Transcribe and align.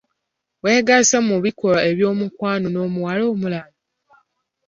Wegasse 0.63 1.17
mu 1.27 1.35
bikolwa 1.45 1.79
eby'omukwano 1.89 2.67
n'omuwala 2.71 3.23
omulala? 3.31 3.63